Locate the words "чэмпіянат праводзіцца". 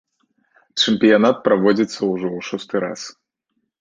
0.85-1.97